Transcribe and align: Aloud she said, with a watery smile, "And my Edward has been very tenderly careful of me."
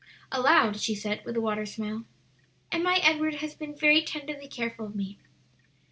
Aloud 0.31 0.81
she 0.81 0.95
said, 0.95 1.23
with 1.25 1.37
a 1.37 1.41
watery 1.41 1.67
smile, 1.67 2.05
"And 2.71 2.83
my 2.83 2.95
Edward 3.03 3.35
has 3.35 3.53
been 3.53 3.75
very 3.77 4.01
tenderly 4.01 4.47
careful 4.47 4.87
of 4.87 4.95
me." 4.95 5.19